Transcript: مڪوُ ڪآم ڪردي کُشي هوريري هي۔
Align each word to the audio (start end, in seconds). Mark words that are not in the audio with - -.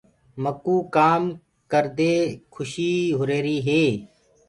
مڪوُ 0.43 0.75
ڪآم 0.95 1.23
ڪردي 1.71 2.15
کُشي 2.53 2.93
هوريري 3.17 3.57
هي۔ 3.67 3.83